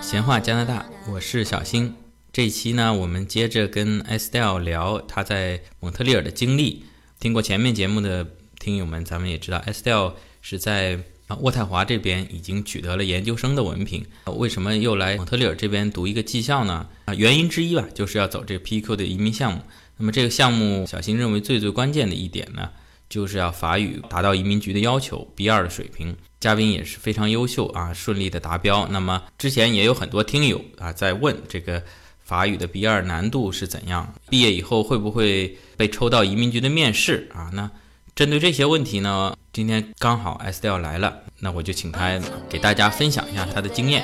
[0.00, 1.96] 闲话加拿大，我是小新。
[2.32, 6.84] 这一期呢，我们接着跟 Estelle 聊他在蒙特利尔的经历。
[7.18, 8.24] 听过前面节目的
[8.60, 11.00] 听友们，咱们也知道，Estelle 是在
[11.32, 14.04] 啊渥太华这边已经取得了研究生的文凭。
[14.36, 16.86] 为什么又来蒙特利尔这边读一个技校呢？
[17.06, 19.62] 啊，原因之一吧，就是要走这个 PQ 的移民项目。
[19.96, 22.68] 那么这个项目，小新认为最最关键的一点呢，
[23.08, 26.14] 就是要法语达到移民局的要求 B2 的水平。
[26.40, 28.86] 嘉宾也是非常优秀啊，顺利的达标。
[28.88, 31.82] 那么之前也有很多听友啊在问这个
[32.22, 37.50] 法语的 B2 难度是怎样，毕业以后会不会被抽到移民局的面试啊？
[37.54, 37.70] 那
[38.14, 44.02] 针对这些问题呢，今天刚好 Estelle 来了，那我就请他给大家分享一下他的经验。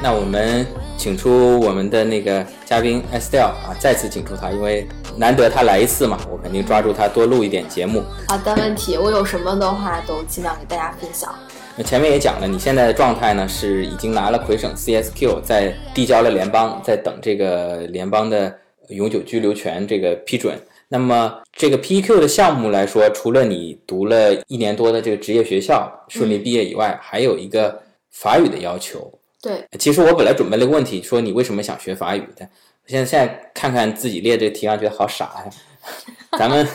[0.00, 0.66] 那我们。
[1.00, 8.04] 请出我们的那个嘉宾 Estelle 啊，再次请出他，因为难得他来一次嘛，我肯定抓住他多录一点节目。
[8.28, 11.34] 好的，问题，我有什么的话都尽量给大家分享。
[11.80, 18.54] 那前面也讲了，你现在的状态呢是已经拿了魁省 CSQ，在递交了联邦，在等这个联邦的
[18.90, 20.60] 永久居留权这个批准。
[20.88, 29.10] 那么这个 PEQ 的项目来说，除了你读了一年多的这个职业学校顺利毕业以外，还有一个法语的要求。
[29.40, 32.46] 对，其实我本来准备了个问题，说你为什么想学法语的？
[32.84, 35.50] 现在现在看看自己列这个题，啊，觉得好傻呀。
[36.38, 36.68] 咱们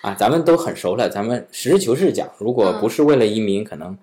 [0.00, 3.96] 啊，咱们都很熟了，咱们实事求是讲，如果不是为了移民，可能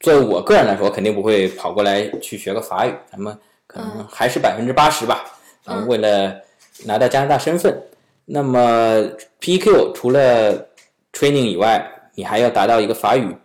[0.00, 2.94] 作为我个人来说，肯定不会跑过来去学个法语。
[3.10, 5.24] 咱们可能还是百分之八十吧，
[5.66, 6.34] 嗯，为了
[6.84, 7.80] 拿到加拿大身份。
[8.24, 9.02] 那么
[9.40, 10.54] PQ 除了
[11.12, 11.84] training 以外，
[12.14, 13.36] 你还要达到一个法语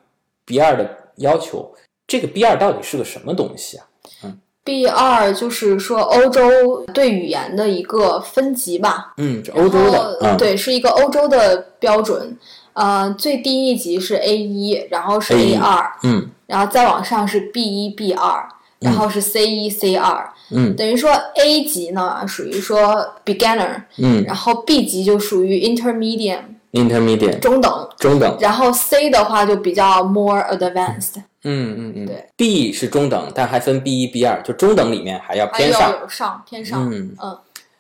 [0.46, 1.74] B 二的要求。
[2.08, 3.88] 这个 B 二到底是个什么东西啊？
[4.24, 9.14] 嗯，B 二就是说欧洲对语言的一个分级吧。
[9.18, 12.38] 嗯，欧洲的，对，是一个欧洲的标准。
[12.74, 18.48] 呃，最低一级是 A 一，然后是 A 二，嗯，然后再往上是 B 一、B 二，
[18.80, 20.30] 然后是 C 一、C 二。
[20.52, 26.42] 嗯，等于说 A 级呢属于说 beginner，嗯，然后 B 级就属于 intermediate。
[26.72, 31.16] Intermediate 中等，中等，然后 C 的话就比较 more advanced。
[31.44, 32.28] 嗯嗯嗯，对。
[32.36, 36.92] B 是中等，但还分 B 一、B 二，就中等里面还要偏上，有上偏上。
[36.92, 37.38] 嗯嗯。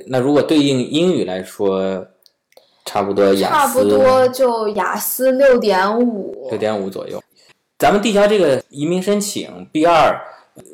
[0.07, 2.05] 那如果对应英语来说，
[2.85, 7.21] 差不多雅思，差不多就雅思六点五，六点五左右。
[7.77, 10.19] 咱们递交这个移民申请 B 二，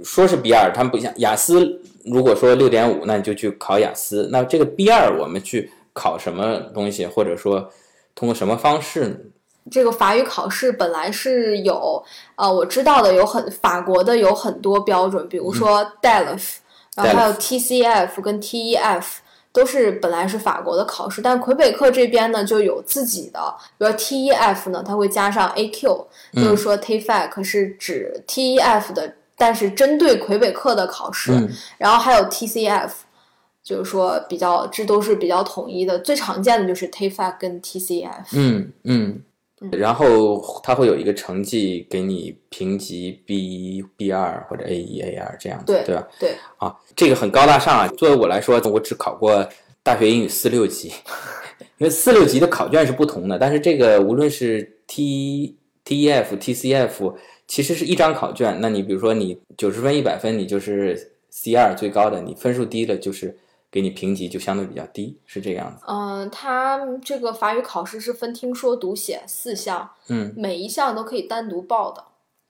[0.04, 1.82] 说是 B 二，他们不像雅思。
[2.06, 4.28] 如果说六点五，那你就去考雅思。
[4.32, 7.72] 那这个 B 二，我们去考什么东西，或者说？
[8.14, 9.16] 通过什么方式呢？
[9.72, 12.04] 这个法语考试本来是有，
[12.36, 16.56] 呃，我知道的有很法国的有很多标准，比如说 DELF，
[16.94, 19.04] 然后还有 TCF 跟 TEF，
[19.54, 23.40] 都是本来是法国的考试，但魁北克这边呢就有自己的，
[23.78, 31.32] 比如 TEF 呢，它会加上 AQ，就是说 TFAC 是指 TEF 的，但是针对魁北克的考试，
[31.78, 32.92] 然后还有 TCF。
[33.64, 38.10] 就是说，比较这都是比较统一的，最常见的就是 TFAC 跟 TCF。
[38.34, 39.22] 嗯嗯，
[39.72, 46.08] 然后它会有一个成绩给你评级 B 一、B 二或者 A 一、A 二这样子，对对吧？
[46.20, 47.88] 对啊，这个很高大上啊。
[47.90, 49.48] 作为我来说，我只考过
[49.84, 50.88] 大学英语四六级，
[51.78, 55.56] 因为四六级的考卷是不同的，但是这个无论是 T、
[55.86, 57.16] TEF、TCF，
[57.48, 58.58] 其实是一张考卷。
[58.62, 63.38] 那你比如说你九十分、一百分，你就是 C 二最高的；你分数低了，就是。
[63.72, 65.84] 给你评级就相对比较低，是这个样子。
[65.88, 72.04] 嗯，它这个法语考试是分听说读写四项，嗯，每一项都可以单独报的。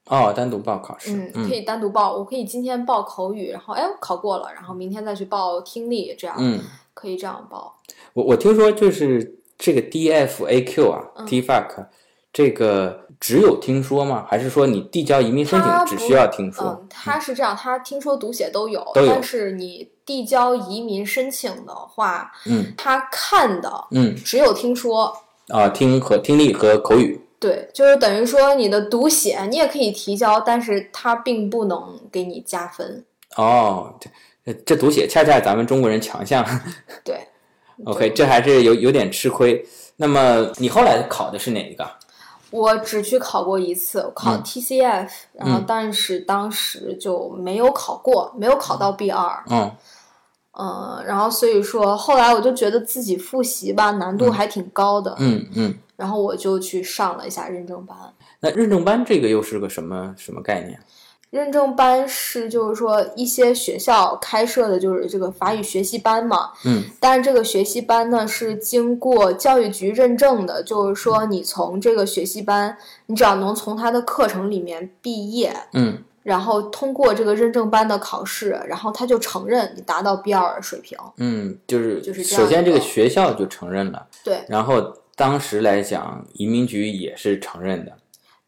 [0.05, 2.17] 哦，单独报考试，嗯，可以单独报。
[2.17, 6.59] 我可以今天报口语，然后哎考过了，然后明天再去报听力，这样，嗯，
[6.95, 7.79] 可以这样报。
[8.13, 11.85] 我我听说就是这个 DFAQ 啊，TFAC。
[12.33, 14.25] 这个只有听说吗？
[14.27, 16.65] 还是说你递交移民申请只需要听说？
[16.65, 19.13] 嗯，他是这样，他听说读写都有，都有。
[19.13, 25.15] 但是你递交移民申请的话，嗯，他看的，嗯，只有听说
[25.49, 27.21] 啊，听和听力和口语。
[27.39, 33.05] 对，就是等于说你的读写你也可以提交，但是它并不能给你加分。
[33.37, 33.93] 哦，
[34.43, 36.43] 这这读写恰恰咱们中国人强项。
[37.05, 37.19] 对
[37.85, 39.63] ，OK，这还是有有点吃亏。
[39.97, 41.87] 那么你后来考的是哪一个？
[42.51, 49.43] 我只去考过一次，考 TCF，然后但是当时就没有考过，没有考到 B 二。
[49.49, 49.71] 嗯，
[50.59, 55.75] 嗯，然后所以说后来我就觉得自己复习吧难度还挺高的，嗯嗯。
[55.95, 57.95] 然后我就去上了一下认证班。
[58.39, 60.79] 那认证班这个又是个什么什么概念？
[61.31, 66.51] 认证班是就是说一些学校开设的，就是这个法语学习班嘛。
[66.65, 66.83] 嗯。
[66.99, 80.97] 但是这个学习班呢是经过教育局认证的，就是说你从这个学习班，你只要能从他的课程里面毕业，嗯，然后通过这个认证班的考试，然后他就承认你达到 B 二水平。
[81.15, 87.93] 嗯，就是就是首先这个学校就承认了，对，然后当时来讲，移民局也是承认的，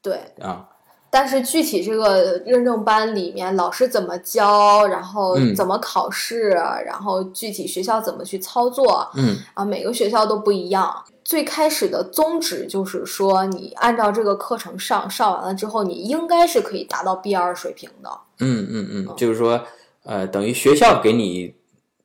[0.02, 0.68] 对啊。
[1.14, 10.92] 但是具体这个认证班里面老师怎么教，然后怎么考试，然后具体学校怎么去操作，嗯，啊，每个学校都不一样。
[11.24, 18.10] 最开始的宗旨就是说，你按照这个课程上，上完了之后，你应该是可以达到 B 二水平的。
[18.40, 19.64] 嗯嗯嗯，就是说，
[20.06, 21.54] 呃，等于学校给你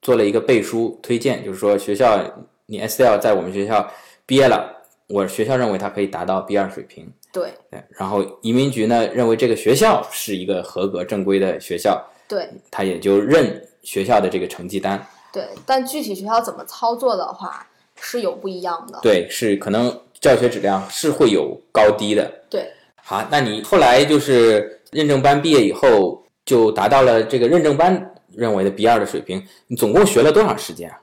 [0.02, 2.20] 做了一个背书推荐，就是说学校
[2.66, 3.88] 你 S L 在我们学校
[4.26, 4.77] 毕业了，
[5.08, 7.10] 我学校认为他可以达到 B 二水平。
[7.30, 7.52] 对，
[7.90, 15.04] 然后移民局呢认为这个学校是一个合格正规的学校，对，他也就认学校的这个成绩单。
[15.30, 17.66] 对，但具体学校怎么操作的话
[18.00, 18.98] 是有不一样的。
[19.02, 22.32] 对，是可能教学质量是会有高低的。
[22.48, 29.46] 对，好，那你后来就是认证班毕业以后，就达到了这个认证班认为的 B 二的水平。
[29.66, 30.98] 你总共学了多长时间啊？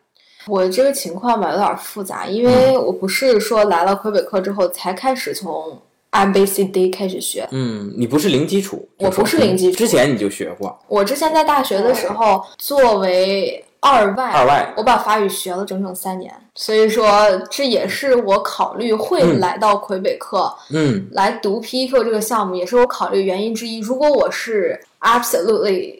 [0.47, 5.79] 我这个情况吧有点复杂，因为我不是说来了魁北克之后才开始从。
[6.11, 10.73] A B C D 开始学，嗯，你不是零基础，我不是零基础，之前你就学过。
[10.87, 23.79] 我之前在大学的时候，作为二外，二外，我把法语学了整整三年，所以说这也是我考虑会来到魁北克，嗯，来读 PEQ 这个项目，也是我考虑原因之一。
[23.79, 25.95] 如果我是 absolutely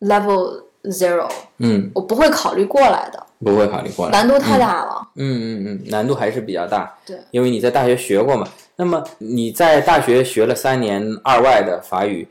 [0.00, 1.26] level zero，
[1.56, 5.08] 嗯，我不会考虑过来的，不会考虑过来，难度太大了。
[5.16, 8.48] 嗯嗯嗯，难度还是比较大，对，因为你在大学学过嘛。
[8.76, 12.26] 那么你在大学学了三年二外的法语，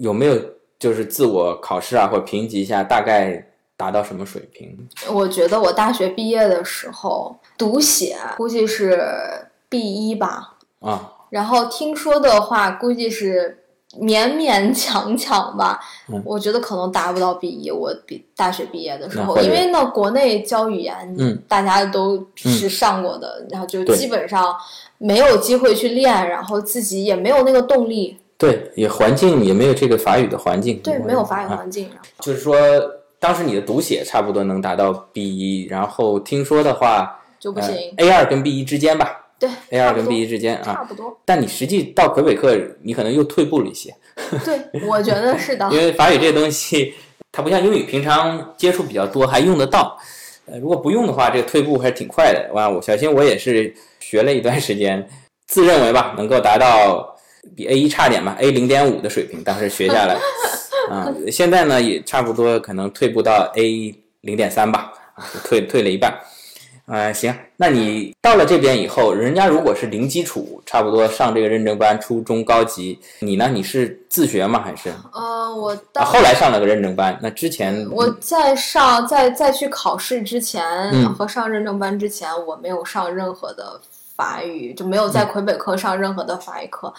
[0.00, 0.40] 有没有
[0.78, 4.88] 就是自我考试啊或者评级一下，大概达到什么水平？
[5.12, 8.98] 我觉得我大学毕业的时候读写估计是
[9.68, 13.61] B 一吧，啊，然后听说的话估计是
[14.00, 15.80] 勉勉强强吧，
[16.24, 17.70] 我觉得可能达不到 B 一。
[17.70, 24.54] 我毕大学毕业的时候，因为呢国内教语言，嗯，大家都是上过的，然后就基本上。
[25.04, 28.16] 没有机会去练，然后自己也没有那个动力。
[28.38, 30.78] 对，也环境也没有这个法语的环境。
[30.78, 31.90] 对，没有法语环境。
[32.20, 32.56] 就是说，
[33.18, 39.21] 当时你的读写差不多能达到 B 一，然后听说的话就不行，A 二跟 B 一之间吧。
[39.42, 41.18] 对，A 二跟 B 一之间啊，差不多。
[41.24, 43.92] 但你实际到魁北克，你可能又退步了一些。
[44.44, 45.68] 对，我觉得是的。
[45.74, 46.94] 因为法语这个东西，
[47.32, 49.98] 它不像英语，平常接触比较多，还用得到。
[50.46, 52.48] 呃，如果不用的话，这个退步还是挺快的。
[52.52, 53.74] 哇，我小心我也是。
[54.12, 55.08] 学了一段时间，
[55.46, 57.16] 自认为吧能够达到
[57.56, 60.18] 比 A 一差点吧 A 零点五的水平，当时学下来
[60.90, 66.12] 啊，现在呢也差不多可能退步到 A 零点三吧，啊，退退了一半。
[66.86, 73.48] 啊，行，那你到了这边以后，人家如果是零基础，差不多上这个认证班，初中高级，你呢？
[73.48, 74.60] 你是自学吗？
[74.62, 74.92] 还是？
[75.12, 80.64] 呃，我到后来上了个认证班，那之前我在上在在去考试之前
[81.14, 83.80] 和上认证班之前，我没有上任何的。
[84.14, 86.92] 法语就没有在魁北克上任何的法语课，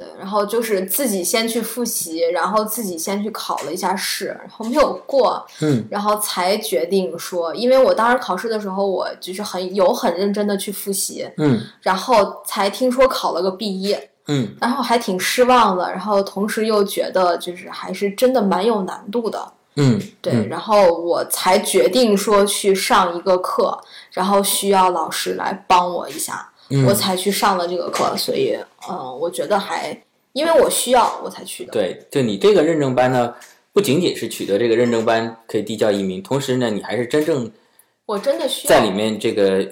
[0.00, 13.94] 对，然后就是自己先去复习，然后自己先去考了一下试，然后没有过，嗯，然后才决定说，因为我当时考试的时候，我就是很有很认真的去复习，嗯，然后才听说考了个 B 一，
[14.28, 23.78] 嗯，然后还挺失望的，然后同时又觉得就是还是真的蛮有难度的，嗯，对，然后我才决定说去上一个课，
[24.12, 26.46] 然后需要老师来帮我一下。
[26.86, 28.56] 我才去上了这个课，所以，
[28.88, 30.00] 嗯，我觉得还
[30.32, 31.72] 因为我需要，我才去的。
[31.72, 33.34] 对，就你这个认证班呢，
[33.72, 37.50] 不仅仅是取得这个认证班可以递交移民，同时呢，你还是真正
[38.06, 39.66] 我真的需要在里面这个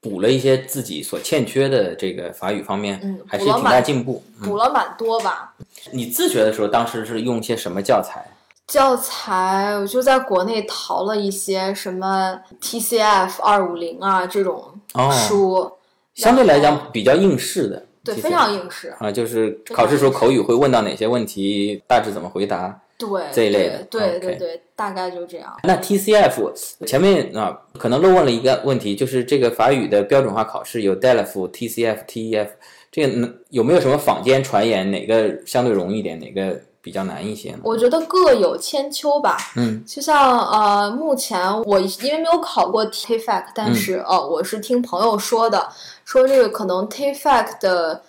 [0.00, 5.54] 补了一些自己所欠缺的这个法语方面，嗯，还是挺大进步，补了蛮多吧。
[5.92, 8.26] 你自学的时候，当时是用些什么教材？
[8.66, 14.62] 教材我就在国内淘了一些什么 TCF 二五零啊这种
[15.10, 15.72] 书。
[16.14, 18.94] 相对来讲比较应试的，对，非常应试。
[18.98, 25.56] 啊，就是考试时候口语会问到哪些问题，大致怎么回答，对这一类的，对对对，大概就这样。
[25.64, 26.52] 那 TCF
[26.86, 32.48] 前面啊，可能漏问了一个问题，就是这个法语的标准化考试有 DELF、TCF、TEF，
[32.90, 37.58] 这个有没有什么坊间传言哪个相对容易点，哪个比较难一些呢？
[37.62, 39.36] 我觉得各有千秋吧。
[39.56, 45.68] 嗯，就像呃，目前我因为没有考过 TFAC，但是哦，我是听朋友说的，
[46.04, 48.02] 说这个可能 TFAC 的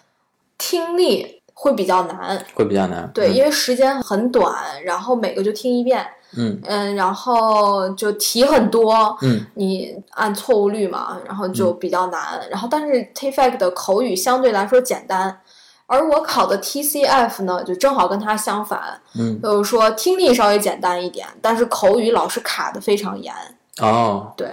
[0.58, 3.10] 听力会比较难，会比较难。
[3.14, 6.06] 对，嗯因为时间很短，然后每个就听一遍，
[6.38, 12.40] 嗯嗯，然后就题很多，嗯你按错误率嘛，然后就比较难。
[12.50, 15.42] 然后但是 TFAC 的口语相对来说简单，
[15.90, 23.34] 而我考的 TCF 呢，就正好跟它相反，嗯，就是说听力稍微简单一点，但是口语老师卡的非常严，
[23.82, 24.52] 哦，对，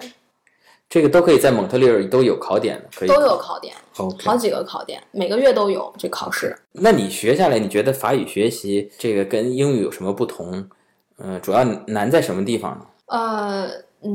[0.88, 3.74] 这个都可以在蒙特利尔都有考点的，可以都有考点
[4.24, 6.56] 好几个考点，每个月都有这考试。
[6.72, 10.66] 那你学下来，你觉得法语学习这个跟英语有什么不同？
[11.18, 12.86] 呃，主要难在什么地方呢？
[13.06, 13.68] 呃，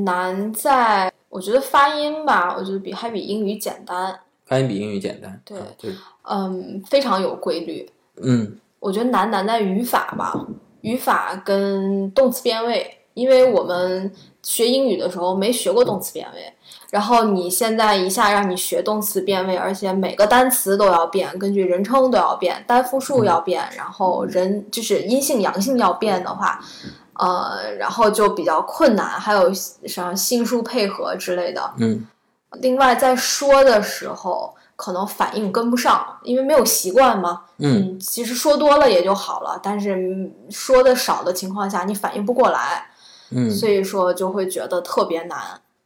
[0.05, 4.19] 难在我觉得发音吧，我觉得比还比英语简单，
[4.51, 5.41] 发音比英语简单。
[5.46, 7.89] 对啊就是嗯，非常有规律。
[8.22, 10.38] 嗯我觉得难难在语法吧，
[10.81, 14.12] 语法跟动词变位，因为我们
[14.43, 16.51] 学英语的时候没学过动词变位，
[16.89, 26.60] 然后你现在一下让你学动词变位，而且每个单词都要变，根据人称都要变，单复数要变，然后人就是阴性阳性要变的话，
[27.13, 31.74] 呃，然后就比较困难，还有像性数配合之类的。
[31.77, 32.05] 嗯
[32.60, 37.43] 另外，在说的时候，可能反应跟不上，因为没有习惯嘛。
[37.60, 42.86] 嗯嗯，其实说多了也就好了，但是嗯说的少的情况下，你反应不过来，
[43.29, 45.39] 嗯所以说就会觉得特别难，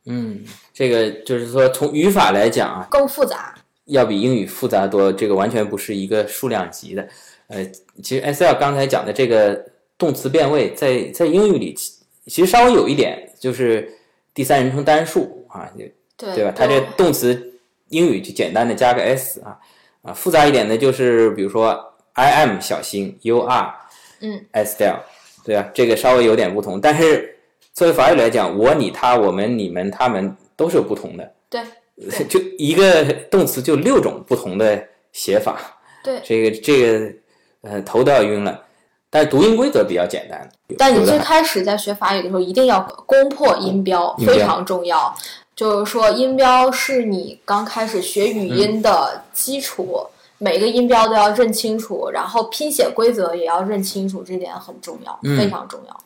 [0.05, 0.43] 嗯，
[0.73, 3.53] 这个就是说从语法来讲啊，更复杂。
[3.85, 7.07] 要比英语复杂多，这个完全不是一个数量级的。
[7.47, 7.63] 呃，
[8.01, 9.63] 其实 S L 刚才讲的这个
[9.95, 11.91] 动词变位，在在英语里其
[12.25, 13.87] 其实稍微有一点，就是
[14.33, 15.69] 第三人称单数啊，
[16.17, 16.53] 对对吧？
[16.55, 19.57] 它这动词英语就简单的加个 s 啊
[20.01, 23.73] 啊，复杂一点的就是比如说 I am 小新，You are
[24.21, 24.99] 嗯 Estelle，
[25.43, 25.69] 对啊？
[25.73, 27.37] 这个稍微有点不同，但是
[27.73, 31.31] 作为法语来讲，我、你、他、我们、你们、他们都是有不同的。
[31.49, 31.61] 对
[31.97, 34.81] 对就一个动词就六种不同的
[35.11, 35.59] 写法，
[36.03, 37.13] 对，这个这个
[37.61, 38.61] 呃头都要晕了。
[39.09, 45.15] 但是读音规则比较简单，但你最开始在学法语的时候，一定要攻破音标，音标非常重要。
[45.55, 50.05] 就是说，音标是你刚开始学语音的基础，
[50.37, 55.97] 每个音标都要认清楚，然后拼写规则也要认清楚，这点很重要，嗯非常重要。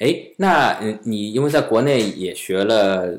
[0.00, 3.18] 哎，那嗯你因为在国内也学了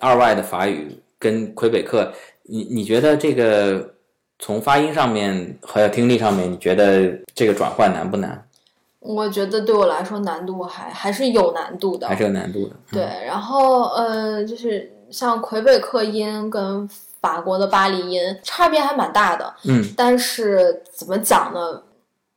[0.00, 2.12] 二外的法语跟魁北克，
[2.42, 3.94] 你你觉得这个
[4.38, 8.46] 从发音上面还有听力上面，你觉得这个转换难不难？
[9.04, 12.16] 我觉得对我来说难度还还是有难度的还。
[12.16, 12.74] 是有难度的？
[12.90, 16.88] 对，然后呃，就是像魁北克音跟
[17.20, 21.82] 法国的巴黎音差别还蛮大的，嗯但是怎么讲呢？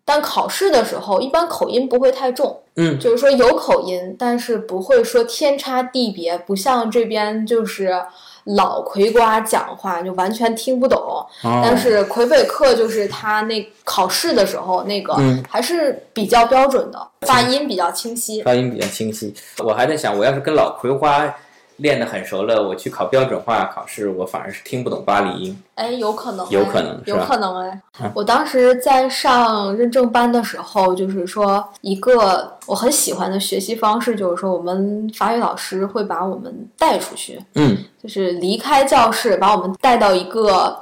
[0.09, 8.01] 但考试的时候，一般口音不会太重，嗯就是说有口音，但是不会说天差地别，不像这边就是
[8.45, 10.97] 老葵瓜讲话就完全听不懂。
[10.97, 11.27] 哦，
[11.61, 18.41] 但是魁北克就是他那考试的时候那个嗯还是比较标准的，发音比较清晰。
[18.43, 19.33] 发音比较清晰。
[19.57, 21.29] 我还在想，我要是跟老葵花
[21.77, 25.63] 练得很熟了，我去考标准化考试，我反而是听不懂巴黎音。
[25.75, 28.11] 哎，有可能哎，有可能是有吧可能哎嗯。
[28.15, 40.79] 我当时在上认证班的时候，就是说一个我很喜欢的学习方式，就是说我们法语老师会把我们带出去，嗯，就是离开教室，把我们带到一个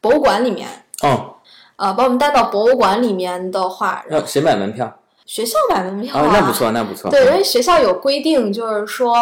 [0.00, 0.68] 博物馆里面。
[1.02, 1.36] 哦，
[1.76, 4.94] 呃，把我们带到博物馆里面的话，让谁买门票？
[5.28, 7.10] 学校买门票哦，啊，那不错，那不错。
[7.10, 9.14] 对，因为学校有规定，就是说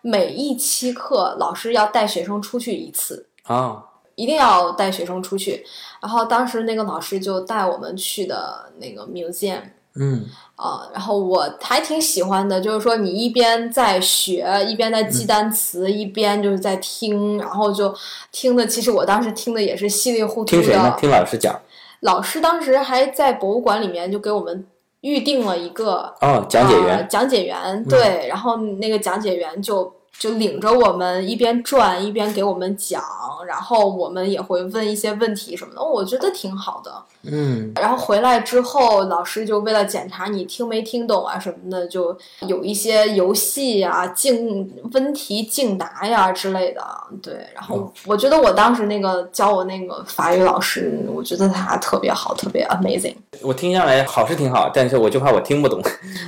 [0.00, 3.28] 每一期课老师要带学生出去一次。
[3.46, 3.80] 哦，
[4.16, 5.64] 一定要带学生出去。
[6.00, 9.60] 然后当时那个老师就带我们去的那个 museum
[9.94, 10.24] 嗯
[10.56, 17.94] 啊、然后我还挺喜欢的，就是说你一边在学，一边在记单词，一边就是在听，然后就
[18.32, 21.00] 听的，其实我当时听的也是稀里糊涂听谁呢的？。
[21.00, 21.60] 听老师讲。
[22.00, 24.66] 老师当时还在博物馆里面就给我们
[25.02, 27.06] 预定了一个哦，讲解呃员。
[27.08, 33.02] 讲解员对，然后那个讲解员就就领着我们一边转一边给我们讲，
[33.46, 36.92] 然后我们也会问一些问题什么的，我觉得挺好的。
[37.24, 42.16] 嗯然后回来之后，老师就为了检查你听没听懂啊什么的，就
[42.48, 46.84] 有一些游戏啊、竞问题竞答呀之类的。
[47.22, 53.14] 对，然后我觉得我当时那个教我那个法语老师，我觉得他特别好，特别 amazing。
[53.40, 55.80] 我听下来好是挺好，但是我就怕我听不懂，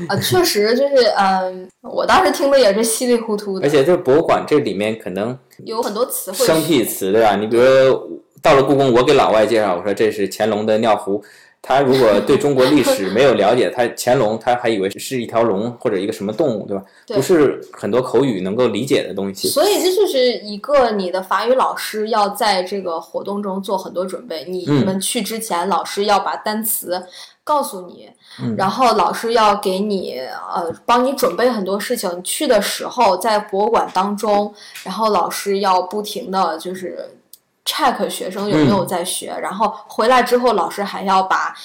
[0.08, 7.36] 啊，确实就是，嗯，我当时听的也是稀里糊涂的而，且这博物馆这里面可能有很多词汇生僻词对吧？
[7.36, 8.08] 你比如说
[8.40, 11.22] 到了故宫，我给老外介绍，我说这是乾隆的尿壶，
[11.62, 16.84] 他如果对中国历史没有了解，他乾隆他还以为是一条龙或者一个什么动物，对吧？
[17.08, 19.48] 不是很多口语能够理解的东西。
[19.48, 24.44] 所以这就是一个你的法语老师要在这个活动中做很多准备。
[24.46, 27.02] 你们去之前，老师要把单词
[27.44, 28.10] 告诉你，
[28.56, 30.18] 然后老师要给你
[30.52, 32.22] 呃帮你准备很多事情。
[32.24, 37.18] 去的时候在博物馆当中，然后老师要不停的就是。
[37.66, 41.56] check 学生有没有在学，然后回来之后，老师还要把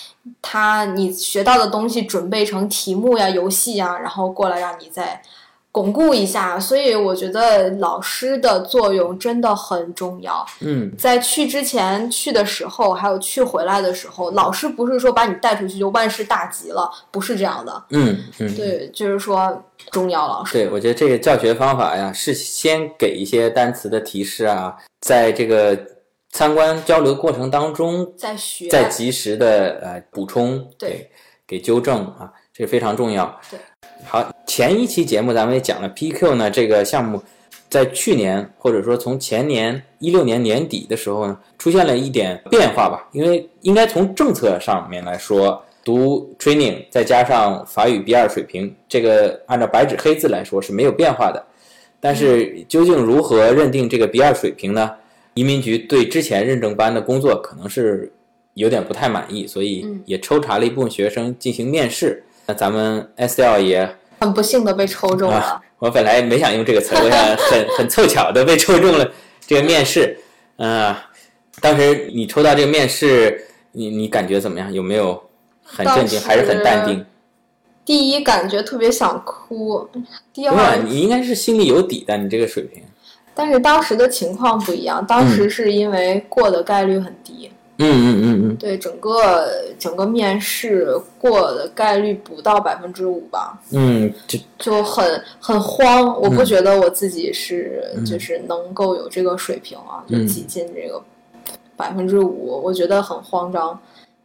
[0.42, 5.22] 他你学到的东西准备成题目呀、游戏呀，然后过来让你再
[5.72, 6.60] 巩固一下。
[6.60, 10.46] 所以我觉得老师的作用真的很重要。
[10.62, 17.84] 嗯，在去之前、去的时候，还有去回来的时候，老师不是说把你带出去就万事大吉了，不是这样的。
[17.92, 20.54] 嗯嗯，对，就是说重要老师。
[20.54, 24.76] 对，我觉得这个教学方法呀，是先给一些单词的提示啊。
[25.02, 25.78] 在这个
[26.32, 31.10] 参观交流过程当中，在学，在及时的呃补充，对，
[31.48, 33.40] 给纠正啊，这非常重要。
[33.50, 33.60] 对，
[34.06, 37.24] 好，前一期节目咱们也讲了 PQ 呢这个项目，
[37.70, 43.08] 在去年或者说从前年一六年年底的时候呢，出现了一点变化吧。
[43.14, 51.42] 因为应该从政策上面来说，读 training 再加上法语 B 二水平，这个按照白纸黑字来说是没有变化的。
[52.02, 54.92] 但是究竟如何认定这个 B 二水平呢？
[55.36, 58.12] 移民局对之前认证班的工作可能是
[58.56, 62.22] 有点不太满意，所以也抽查了一部分学生进行面试。
[62.46, 63.90] 那咱们 S L 也
[64.20, 65.62] 很不幸的被抽中了。
[65.80, 69.10] 我本来没想用这个词，我想 很很凑巧的被抽中了
[69.48, 70.18] 这个面试。
[70.58, 70.94] 嗯，
[71.62, 74.72] 当时你抽到这个面试，你你感觉怎么样？
[74.74, 75.22] 有没有
[75.64, 77.06] 很震惊，还是很淡定？
[77.86, 79.88] 第一感觉特别想哭，
[80.34, 82.84] 第二你应该是心里有底的，你这个水平。
[83.34, 87.50] 但是当时的情况不一样，当时是因为过的概率很低。
[87.52, 88.56] 嗯嗯嗯嗯嗯。
[88.58, 89.46] 对，整个
[89.80, 93.60] 整个面试过的概率不到百分之五吧。
[93.72, 101.02] 嗯，就就很很慌，我不觉得我自己是就是能够有这个水平啊，就挤进这个
[101.76, 103.80] 百分之五，我觉得很慌张。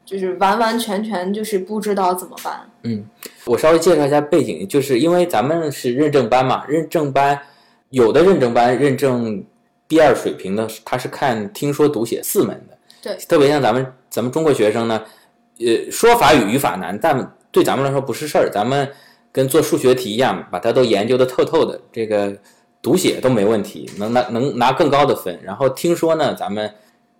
[0.07, 2.61] 就是完完全全就是不知道怎么办。
[2.83, 3.03] 嗯，
[3.47, 7.41] 我稍微介绍一下背景，就是因为咱们是认证班嘛，认证班
[7.89, 9.43] 有的认证班认证
[9.89, 12.77] B 二水平的，他是看听说读写四门的。
[13.05, 15.03] 对，特别像咱们咱们中国学生呢，
[15.61, 18.51] 呃，说法语语法难，但对咱们来说不是事儿。
[18.51, 18.91] 咱们
[19.31, 22.35] 跟做数学题一样，把它都研究的透透的，这个
[22.81, 25.39] 读写都没问题，能拿能拿更高的分。
[25.45, 26.69] 然后听说呢，咱们。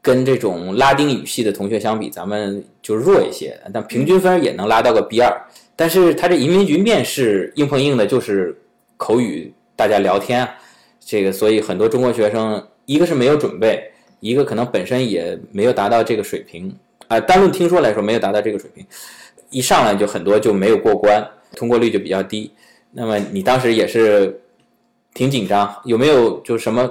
[0.05, 5.35] 跟这种拉丁语系的同学相比，咱们就弱一些，但平均分也能拉到个 B 二。
[5.75, 8.55] 但是他这移民局面试硬碰硬的就是
[8.99, 10.47] 口语，大家聊天，
[11.01, 13.83] 这个所以很多中国学生一个是没有准备，
[14.25, 16.75] 一个可能本身也没有达到这个水平
[17.09, 17.21] 啊。
[17.21, 18.87] 单论听说来说，没有达到这个水平，
[19.51, 21.23] 一上来就很多就没有过关，
[21.55, 22.51] 通过率就比较低。
[22.93, 24.41] 那么你当时也是
[25.13, 26.91] 挺紧张，有没有就什么？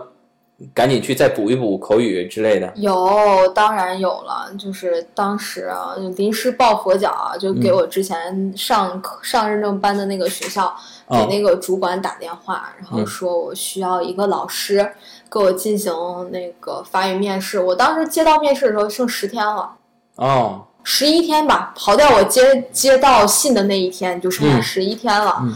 [0.74, 2.72] 赶紧去再补一补口语之类的。
[2.76, 4.50] 有，当然有了。
[4.58, 10.74] 就是当时啊，临时抱佛脚啊，就给我之前上课上认证班的那个学校，
[11.10, 14.88] 给那个主管打电话，然后说我需要一个老师
[15.34, 15.91] 给我进行
[16.32, 17.60] 那个法语面试。
[17.60, 19.76] 我当时接到面试的时候剩十天了。
[20.17, 20.67] 哦。
[20.84, 25.38] 十一天吧，刨掉我接接到信的那一天就剩下十一天了。
[25.41, 25.56] 嗯。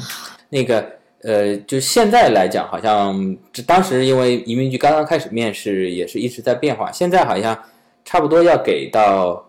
[0.50, 0.94] 那个。
[1.24, 6.92] 呃，就现在来讲，好像这当时因为移民局刚刚开始面试，也是一直在变化。
[6.92, 7.58] 现在好像
[8.06, 9.44] 差不多要给到，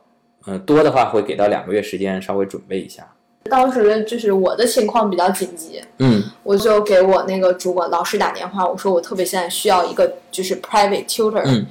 [0.47, 3.07] 嗯，多的话会给到两个月时间，稍微准备一下。
[3.48, 11.66] 当时就是我的情况比较紧急，嗯，我就给我那个主管老师打电话，我说我特别现在需要一个就是 private tutor，嗯，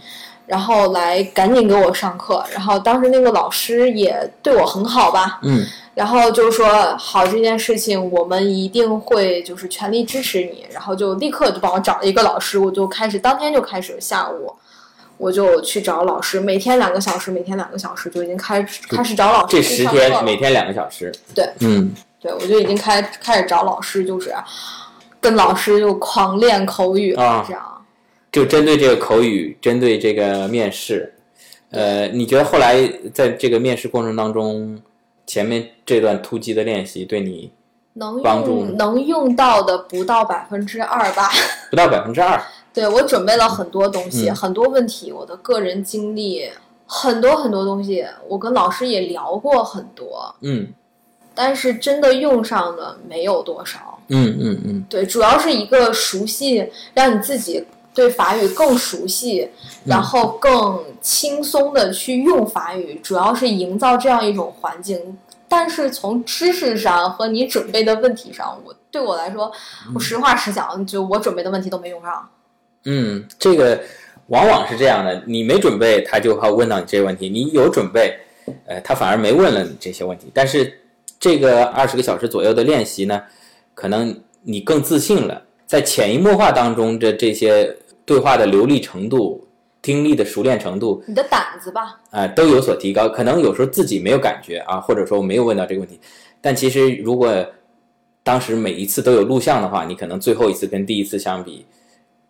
[0.45, 2.43] 然后来赶紧给我上课。
[2.51, 5.65] 然后当时那个老师也对我很好吧，嗯。
[5.93, 10.63] 然后就说好这件事情，我们一定会就是全力支持你。
[10.71, 14.53] 然后就立刻就帮我找了一个老师，我就开始当天就开始下午，
[15.17, 19.55] 我就去找老师，每天两个小时，每天两个小时就已经开始开始找老师。
[19.55, 21.13] 这十天每天两个小时。
[21.33, 24.33] 对，嗯，对，我就已经开开始找老师，就是
[25.19, 27.85] 跟老师就狂练口语啊，这样。
[28.31, 31.13] 就针对这个口语，针对这个面试，
[31.71, 32.77] 呃，你觉得后来
[33.13, 34.81] 在这个面试过程当中？
[35.29, 37.51] 前面这段突击的练习对你
[37.95, 41.29] 能帮助能用到的不到百分之二吧？
[41.69, 42.41] 不到百分之二。
[42.77, 46.47] 对我准备了很多东西，很多问题，我的个人经历，
[46.85, 50.31] 很多很多东西，我跟老师也聊过很多。
[50.41, 50.67] 嗯，
[51.33, 53.97] 但是真的用上的没有多少。
[54.09, 54.85] 嗯嗯嗯。
[54.87, 59.49] 对，主要是一个熟悉，让你自己对法语更熟悉，
[59.83, 65.17] 然后更轻松的去用法语，主要是营造这样一种环境。
[65.49, 69.51] 但是从知识上和你准备的问题上，我对我来说，
[69.95, 72.29] 我实话实讲，就我准备的问题都没用上。
[72.89, 73.79] 嗯，这个
[74.27, 78.17] 往往是这样的，你没准备，他就会问到你这些问题；你有准备，
[78.65, 80.27] 呃，他反而没问了你这些问题。
[80.33, 80.73] 但是
[81.19, 83.21] 这个二十个小时左右的练习呢，
[83.73, 89.43] 可能你更自信了，在潜移默化当中的这些对话的流利程度。
[89.79, 93.07] 听力的熟练程度，你的胆子吧，啊，都有所提高。
[93.07, 95.97] 可能有时候自己没有感觉啊，或者说没有问到这个问题，
[96.41, 97.33] 但其实如果
[98.21, 101.65] 当时每一次都有录像的话，你可能最后一次跟第一次相比，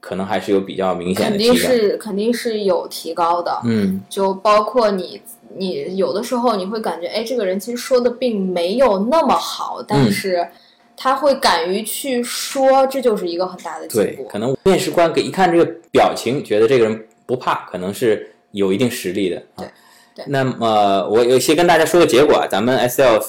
[0.08, 3.60] 可能还是有比较明显的肯定是肯定是有提高的。
[3.66, 5.22] 嗯，就包括你，
[5.58, 10.48] 你有的时候你会感觉，哎，这个人其实说的并没有那么好，但是
[10.96, 14.24] 他会敢于去说，这就是一个很大的进步。
[14.24, 17.06] 对，可能面试官给一看这个表情，觉得这个人。
[17.28, 19.66] 不怕，可能是有一定实力的啊。
[20.16, 23.22] 对，那么我有些跟大家说个结果，咱们 S L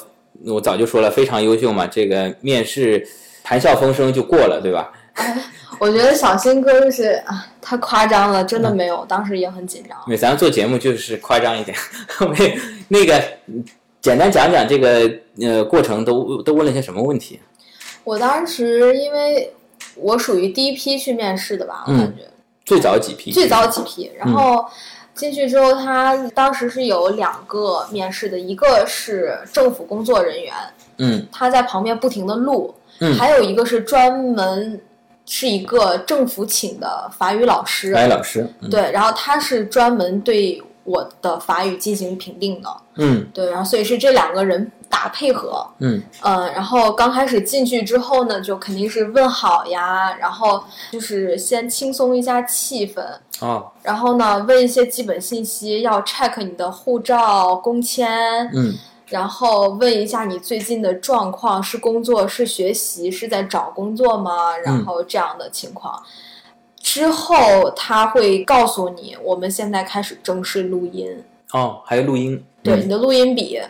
[0.47, 1.85] 我早就说了，非常优秀嘛。
[1.85, 3.05] 这个面试
[3.43, 4.93] 谈笑风生就过了，对吧？
[5.79, 9.97] 我觉得小新哥就是啊，太夸张了，真的没有，当时也很紧张。
[10.07, 11.77] 对，咱做节目就是夸张一点。
[12.89, 13.23] 那个
[14.01, 15.11] 简单讲讲这个
[15.41, 17.41] 呃过程，都都问了些什么问题？
[18.05, 19.53] 我当时因为
[19.95, 22.25] 我属于第一批去面试的吧，我感觉。
[22.65, 24.65] 最早几批，最早几批，然后
[25.15, 30.53] 进去之后，他当时是有两个面试的，一个是政府工作人员，
[30.99, 34.79] 嗯，他在旁边不停的录，嗯，还有一个是专门
[35.29, 44.73] 是一个政府请的法语老师，法语老师，对，然后他是专门对我的法语进行评定的，嗯，对，然后所以是这两个人。
[44.91, 53.05] 打配合，嗯，呃，然后刚开始进去之后呢，就肯定是问好呀，然后就是先轻松一下气氛，
[53.41, 58.75] 哦，然后呢，问一些基本信息，要 check 你的护照、工签，嗯，
[59.09, 64.57] 然后问一下你最近的状况，是工作、是学习、是在找工作吗？
[64.57, 66.03] 然后这样的情况，
[66.81, 73.61] 之后他会告诉你，我们现在开始正式录音，哦，还有录音，对，你的录音笔。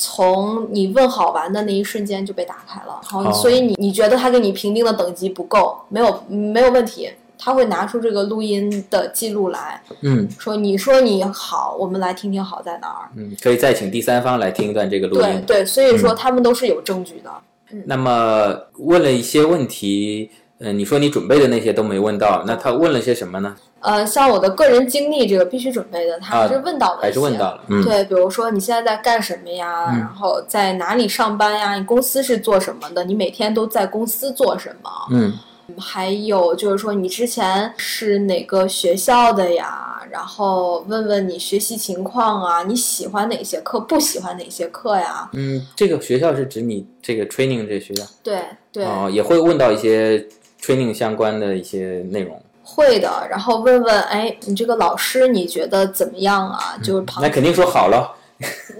[0.00, 17.30] 从你问好完的那一瞬间就被打开了，好，所以你你觉得他给你评定的等级不够，没有没有问题，他会拿出这个录音的记录来，嗯，说你说你好，我们来听听好在哪儿，嗯，可以再请第三方来听一段这个录音，对对，所以说他们都是有证据的。
[17.70, 23.54] 嗯，那么问了一些问题，嗯，你说你准备的那些都没问到，那他问了些什么呢？
[23.80, 27.60] 呃，像我的个人经历，这个必须准备的，他还是问到了，还是问到了。
[27.68, 29.84] 嗯，对，比如说你现在在干什么呀？
[29.86, 31.76] 然后在哪里上班呀？
[31.76, 33.04] 你公司是做什么的？
[33.04, 34.90] 你每天都在公司做什么？
[35.12, 35.32] 嗯，
[35.76, 39.94] 还有就是说你之前是哪个学校的呀？
[40.10, 43.78] 然后问问你学习情况啊，你喜欢哪些课？
[43.78, 45.28] 不喜欢哪些课呀？
[45.34, 48.04] 嗯，这个学校是指你这个 training 这学校？
[48.22, 48.84] 对对。
[48.84, 50.26] 哦，也会问到一些
[50.62, 52.40] training 相关的一些内容。
[52.62, 56.78] 会的，然后问问，哎，你这个老师你觉得怎么样啊？
[56.82, 58.14] 就是旁那肯定说好了。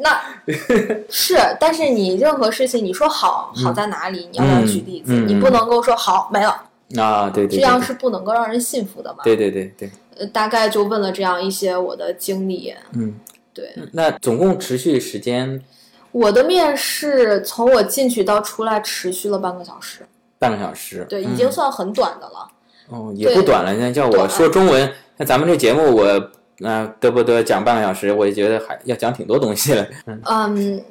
[0.00, 0.20] 那
[1.10, 4.28] 是，但是你任何事情你说好，好在哪里？
[4.30, 5.12] 你要不要举例子？
[5.12, 6.62] 你不能够说好没了
[6.96, 9.18] 啊，对对，这样是不能够让人信服的嘛。
[9.24, 9.90] 对对对对。
[10.16, 12.74] 呃，大概就问了这样一些我的经历。
[12.92, 13.14] 嗯，
[13.52, 13.70] 对。
[13.92, 15.62] 那总共持续时间？
[16.10, 20.00] 我的面试从我进去到出来持续了半个小时。
[20.38, 21.04] 半个小时。
[21.08, 22.48] 对，已经算很短的了。
[22.88, 23.74] 哦，也不短了。
[23.74, 26.30] 那叫我说中文，那咱们这节目我
[26.66, 28.10] 啊得不得讲半个小时？
[28.10, 29.86] 我也觉得还要讲挺多东西了。
[30.06, 30.82] 嗯，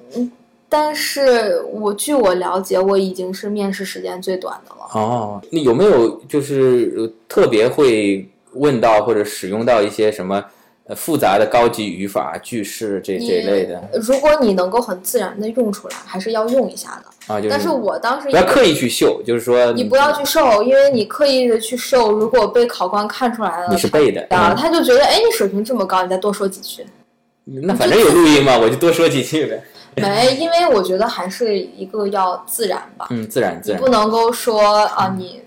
[0.70, 5.00] 但是我据我了解，我已经是面试时间最短的了。
[5.00, 10.44] 哦，那有没有就是特别会问到或者使用到一些什么？
[10.90, 17.42] 呃，复杂的高级语法、句式这这类的，如果你能够很自然的用出来，还是要用一下的啊。
[17.42, 26.86] 就是但是我当时不要刻意去秀，就是说你不要去秀，因为你刻意的去秀，如果被考官看出来了，你是背的啊，他就觉得哎，你水平这么高，你再多说几句。
[27.44, 29.62] 那反正有录音嘛，我就多说几句呗。
[29.98, 33.08] 没， 因为我觉得还是一个要自然吧。
[33.10, 35.42] 嗯，自然自然，不能够说啊，你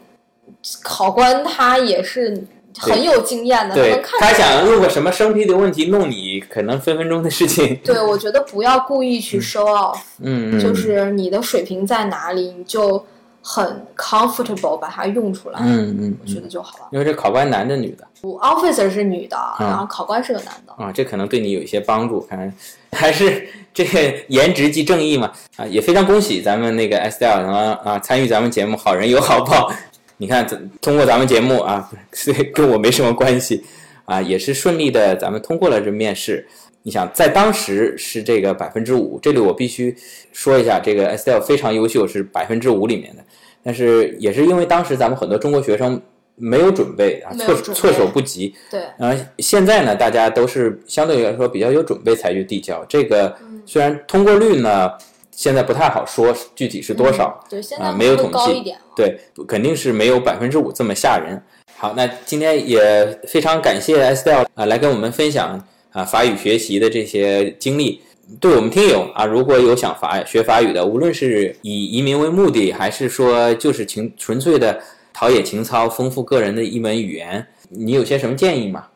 [0.82, 2.44] 考官他也是。
[2.78, 7.76] 很有经验的，对，他想录个什么生僻的问题弄你，可能分分钟的事情。
[7.84, 13.04] 对，我觉得不要故意去 show off，嗯嗯，就是你的水平在哪里，你就
[13.42, 16.88] 很 comfortable 把它用出来，嗯嗯，我觉得就好了。
[16.92, 20.72] 因为这考官男的女的？officer 是女的，然后考官是个男的。
[20.84, 22.52] 啊，这可能对你有一些帮助，看
[22.92, 25.32] 还是这个 颜值即正义嘛。
[25.56, 29.72] 啊，也非常恭喜咱们那个 Estelle 啊啊参与咱们节目，好人有好报。
[30.18, 30.46] 你看，
[30.82, 31.90] 通过咱们节目啊，
[32.54, 33.64] 跟我没什么关系
[34.04, 36.46] 啊，也是顺利的，咱们通过了这面试。
[36.82, 39.94] 你想，在当时是这个百分之五，这里我必须
[40.32, 43.22] 说一下，这个 Estelle 非常优秀，是百分之五里面的。
[43.62, 46.00] 但是也是因为当时咱们很多中国学生
[46.36, 48.54] 没有准备啊，措措手不及。
[48.70, 48.80] 对。
[48.98, 52.82] 呃，现在呢，大家都是相对来说比较有准备才去递交。
[52.86, 54.90] 这个虽然通过率呢，
[55.30, 61.38] 现在不太好说具体是多少，对，现在啊没有统计，对，肯定是没有百分之五这么吓人。
[61.76, 65.62] 好，那今天也非常感谢 Estelle 啊，来跟我们分享。
[65.92, 68.00] 啊，法语学习的这些经历，
[68.38, 74.80] 对我们听友啊，如果有想法学法语的，无论是以移民为目的，还是说就是情纯粹的
[75.12, 78.86] 陶冶情操、丰富个人的一门语言，你有些什么建议吗？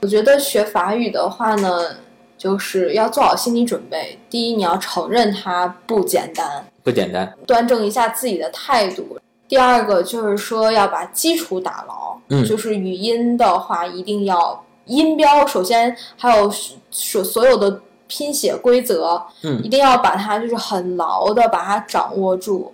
[0.00, 1.96] 我觉得学法语的话呢，
[2.36, 4.18] 就是要做好心理准备。
[4.28, 9.16] 第一，你要承认它不简单，不简单，端正一下自己的态度。
[9.46, 14.64] 第二个就是说要把基础打牢，嗯，就是语音的话一定要。
[14.86, 16.50] 音标首先还有
[16.90, 22.72] 所所有的拼写规则，嗯，一定要把它就是很牢的把它掌握住，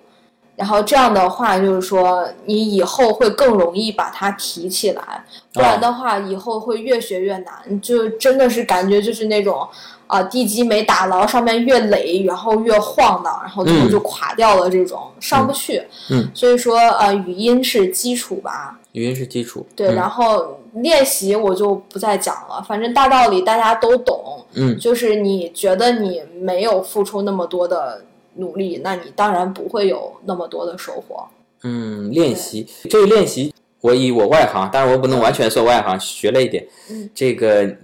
[0.56, 9.66] 然后这样的话就是说你以后会更容易把它提起来，不然的话以后会越学越难，就真的是感觉就是那种。
[10.08, 15.82] 啊，地基没打牢，上面越垒，然后越晃荡，然后最后就垮掉了，这种上不去。
[16.08, 18.78] 嗯，所以说，呃，语音是基础吧？
[18.92, 19.66] 语音是基础。
[19.76, 24.44] 对，然后练习我就不再讲了，反正大道理大家都懂。
[24.54, 28.02] 嗯，就是你觉得你没有付出那么多的
[28.34, 31.26] 努力，那你当然不会有那么多的收获。
[31.62, 36.66] 嗯，练习这个练习，我以我外行，当然我不能完全说外行，学了一点。
[36.90, 37.76] 嗯，这个。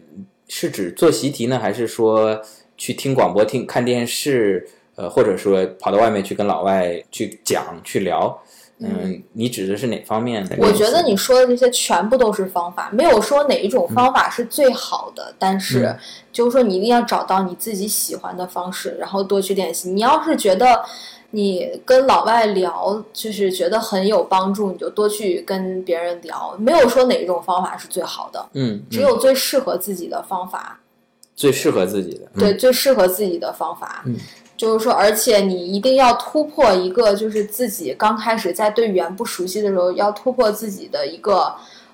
[0.46, 2.38] 是指做习题呢，还是说
[2.76, 8.38] 去听广播、听看电视，呃，或者说跑到外面去跟老外去讲、去聊？
[8.80, 10.56] 嗯，你指的是哪方面的？
[10.58, 15.32] 我觉得你说的这些全部都是方法，没有说哪一种方法是最好的。
[15.38, 15.96] 但是
[16.32, 19.90] 就是说，你一定要找到你自己喜欢的方式，然后多去练习。
[19.90, 20.84] 你要是觉得
[21.30, 26.56] 你跟老外聊就是觉得很有帮助，你就多去跟别人聊。
[26.58, 30.80] 没有说哪一种方法是最好的，嗯，只有最适合自己的方法，
[31.36, 34.16] 最适合自己的，对，最适合自己的方法，嗯。
[34.56, 41.52] 就是说，而且你一定要突破一个，就是自己刚开始在对语言不熟悉的时候，要突破自己的一个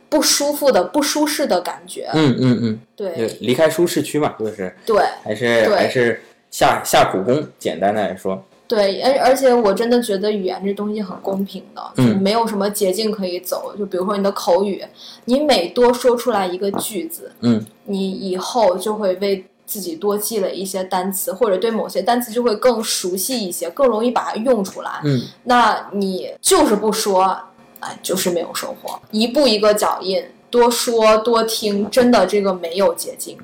[0.08, 2.10] 不舒服的、不舒适的感觉。
[2.12, 6.20] 嗯嗯嗯，对，离开舒适区嘛，就是对，还是还是
[6.50, 7.42] 下下苦功。
[7.58, 13.74] 简单的来说，对，而而且我真的觉得语言这东西很公平的，嗯，没有什么捷径可以走。
[13.78, 14.84] 就比如说你的口语，
[15.24, 19.42] 你每多说出来一个句子，嗯，你以后就会为。
[19.70, 24.90] 自己多积累一些单词，或者对某些单词就会更熟悉一些，更容易把它用出来。
[25.04, 27.38] 嗯，那你就是不说，
[27.78, 29.00] 哎，就是没有收获。
[29.12, 33.38] 一步一个脚印，多说多听，真的这个没有捷径。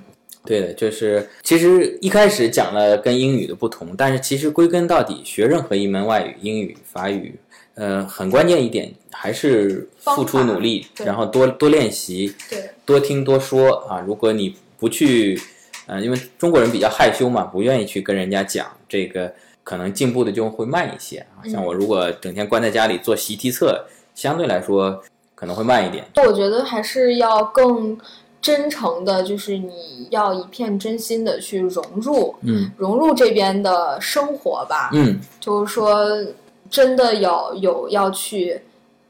[0.45, 7.39] 对的，就是其实一开始讲了跟英语的不同，但是其实归根到底，学任何一门外语，英语、法语，
[7.77, 14.03] 呃，很关键一点还是付出努力，然后多多练习，对，多听多说啊。
[14.05, 15.41] 如果你不去。
[15.87, 21.43] 嗯，因为中国人比较害羞嘛，不愿意去跟人家讲这个，可能进步的就会慢一些啊。
[21.49, 25.03] 像我如果整天关在家里做习题册，相对来说
[25.35, 26.05] 可能会慢一点。
[26.17, 27.97] 我觉得还是要更
[28.41, 36.07] 真诚的，就是你要一片真心的去融入，嗯，融入这边的生活吧，嗯，就是说
[36.69, 38.61] 真的要有要去。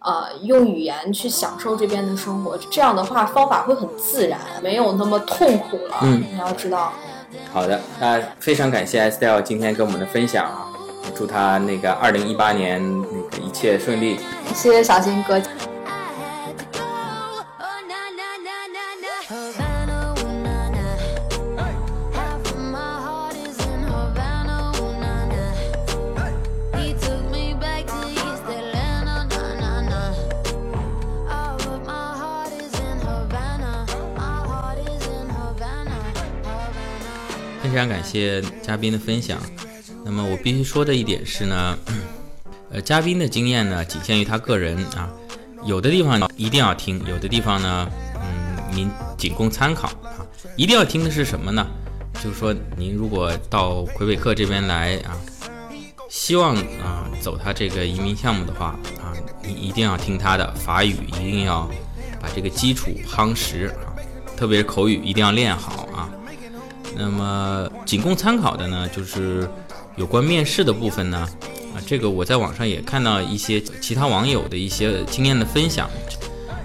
[0.01, 5.97] 呃，用语言去享受这边的生活，这样的话方法会很自然，没有那么痛苦了。
[6.03, 6.93] 嗯，你要知道。
[7.53, 10.69] 好的，那非常感谢 Estelle 今天跟我们的分享啊，
[11.15, 14.19] 祝他那个二零一八年那个一切顺利。
[14.55, 15.41] 谢谢小新哥。
[37.77, 39.39] 非常感谢嘉宾的分享。
[40.03, 41.79] 那么我必须说的一点是呢，
[42.73, 45.13] 呃，嘉宾的经验呢仅限于他个人啊，
[45.63, 50.25] 有的地方一定要听，有的地方呢，嗯，您仅供参考啊。
[50.57, 51.67] 一定要听的是什么呢？
[52.15, 55.13] 就是说，您如果到魁北克这边来啊，
[56.09, 58.69] 希望啊走他这个移民项目的话
[59.03, 59.13] 啊，
[59.43, 61.71] 你一定要听他的法语，一定要
[62.23, 63.93] 把这个基础夯实啊，
[64.35, 66.09] 特别是口语一定要练好啊。
[66.99, 69.49] 那么仅供参考的呢，就是
[69.97, 71.19] 有关面试的部分呢，
[71.75, 75.91] 啊，这个我在网上也看到一些其他网友的一些经验的分享。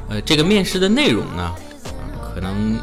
[0.09, 1.53] 呃，这个面试的内容呢，
[2.33, 2.79] 可能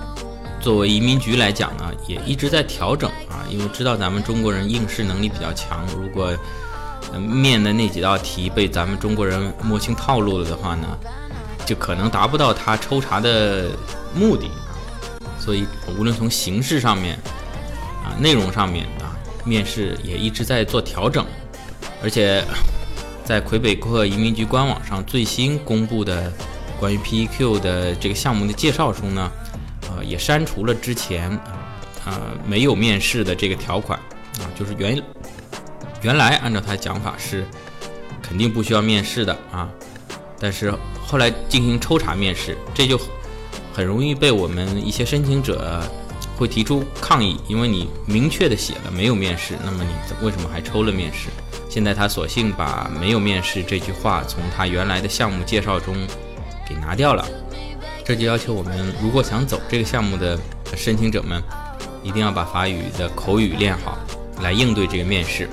[0.60, 6.36] 作为移民局来讲呢，也一直在调整啊，因为知道咱们中国人应试能力比较强，如果
[7.18, 10.86] 面的那几道题被咱们中国人摸清套路了的话呢，
[11.64, 13.70] 就可能达不到他抽查的
[14.14, 14.50] 目的。
[15.38, 15.66] 所以，
[15.98, 17.18] 无论从形式上面
[18.08, 19.12] 啊，内容上面啊，
[19.44, 21.24] 面试也一直在做调整。
[22.02, 22.42] 而且，
[23.24, 26.32] 在魁北克移民局官网上最新公布的
[26.80, 29.30] 关于 PEQ 的这个项目的介绍中呢，
[29.90, 31.28] 呃，也删除了之前
[32.04, 33.98] 啊没有面试的这个条款
[34.38, 35.02] 啊，就是原
[36.02, 37.44] 原来按照他的讲法是
[38.22, 39.68] 肯定不需要面试的啊，
[40.38, 40.72] 但是
[41.04, 42.98] 后来进行抽查面试，这就
[43.74, 45.82] 很容易被我们一些申请者
[46.38, 49.90] 会提出抗议，因为你明确的写了没有面试，那么你
[50.24, 51.28] 为什么还抽了面试？
[51.68, 55.94] 现在他索性把没有面试这句话从他原来的项目介绍中
[56.66, 57.26] 给拿掉了，
[58.04, 60.38] 这就要求我们如果想走这个项目的
[60.76, 61.42] 申请者们，
[62.02, 63.98] 一定要把法语的口语练好，
[64.40, 65.48] 来应对这个面试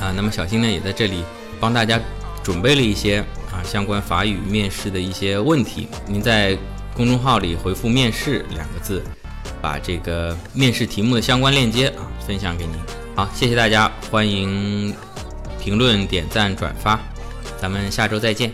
[0.00, 0.12] 啊。
[0.14, 1.24] 那么小新呢也在这里
[1.58, 2.00] 帮大家
[2.42, 3.18] 准备了一些
[3.50, 6.56] 啊相关法语面试的一些问题，您在
[6.94, 9.02] 公众号里回复“面试”两个字，
[9.60, 12.74] 把这个面试题目的相关链接啊分享给您。
[13.14, 14.94] 好，谢谢大家，欢迎。
[15.60, 16.98] 评论、点赞、转发，
[17.56, 18.52] 咱们下周再见。